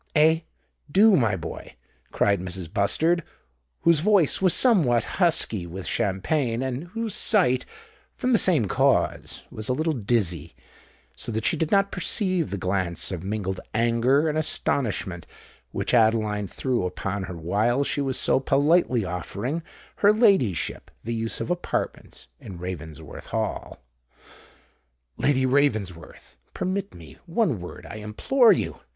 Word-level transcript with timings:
"Eh—do, 0.15 1.15
my 1.15 1.35
boy," 1.35 1.75
cried 2.11 2.39
Mrs. 2.41 2.73
Bustard, 2.73 3.21
whose 3.81 3.99
voice 3.99 4.41
was 4.41 4.51
somewhat 4.51 5.03
husky 5.21 5.67
with 5.67 5.85
champagne, 5.85 6.63
and 6.63 6.85
whose 6.85 7.13
sight, 7.13 7.67
from 8.11 8.33
the 8.33 8.39
same 8.39 8.65
cause, 8.65 9.43
was 9.51 9.69
a 9.69 9.73
little 9.73 9.93
dizzy—so 9.93 11.31
that 11.31 11.45
she 11.45 11.55
did 11.55 11.69
not 11.69 11.91
perceive 11.91 12.49
the 12.49 12.57
glance 12.57 13.11
of 13.11 13.21
mingled 13.23 13.59
anger 13.75 14.27
and 14.27 14.39
astonishment 14.39 15.27
which 15.69 15.93
Adeline 15.93 16.47
threw 16.47 16.83
upon 16.87 17.21
her 17.25 17.37
while 17.37 17.83
she 17.83 18.01
was 18.01 18.17
so 18.17 18.39
politely 18.39 19.05
offering 19.05 19.61
her 19.97 20.11
ladyship 20.11 20.89
the 21.03 21.13
use 21.13 21.39
of 21.39 21.51
apartments 21.51 22.25
in 22.39 22.57
Ravensworth 22.57 23.27
Hall. 23.27 23.77
"Lady 25.17 25.45
Ravensworth, 25.45 26.39
permit 26.55 26.95
me—one 26.95 27.59
word, 27.59 27.85
I 27.87 27.97
implore 27.97 28.51
you!" 28.51 28.79